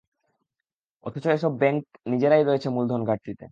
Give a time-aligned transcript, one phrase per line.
[1.03, 1.81] অথচ এসব ব্যাংক
[2.07, 3.45] নিজেরাই রয়েছে মূলধন ঘাটতিতে।